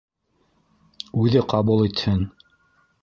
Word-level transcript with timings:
Үҙе 1.25 1.43
ҡабул 1.53 1.85
итһен. 1.91 2.25